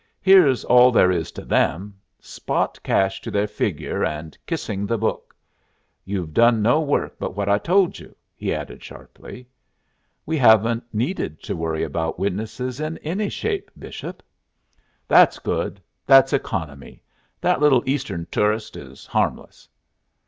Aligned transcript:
Here's 0.19 0.65
all 0.65 0.89
there 0.91 1.11
is 1.11 1.31
to 1.33 1.45
them: 1.45 1.93
spot 2.19 2.79
cash 2.81 3.21
to 3.21 3.29
their 3.29 3.45
figure, 3.45 4.03
and 4.03 4.35
kissing 4.47 4.87
the 4.87 4.97
Book. 4.97 5.35
You've 6.05 6.33
done 6.33 6.63
no 6.63 6.79
work 6.81 7.17
but 7.19 7.35
what 7.35 7.47
I 7.47 7.59
told 7.59 7.99
you?" 7.99 8.15
he 8.35 8.51
added, 8.51 8.81
sharply. 8.83 9.47
"We 10.25 10.37
haven't 10.39 10.85
needed 10.91 11.39
to 11.43 11.55
worry 11.55 11.83
about 11.83 12.17
witnesses 12.17 12.79
in 12.79 12.97
any 13.03 13.29
shape, 13.29 13.69
Bishop." 13.77 14.23
"That's 15.07 15.37
good. 15.37 15.79
That's 16.07 16.33
economy. 16.33 17.03
That 17.39 17.59
little 17.59 17.83
Eastern 17.85 18.25
toorist 18.31 18.75
is 18.75 19.05
harmless." 19.05 19.69